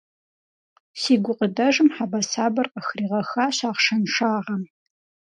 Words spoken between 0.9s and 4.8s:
Си гукъыдэжым хьэбэсабэр къыхригъэхащ ахъшэншагъэм.